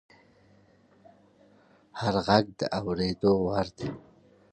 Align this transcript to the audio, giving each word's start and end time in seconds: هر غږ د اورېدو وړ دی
هر 1.99 2.15
غږ 2.27 2.45
د 2.59 2.61
اورېدو 2.79 3.31
وړ 3.45 3.67
دی 3.77 3.89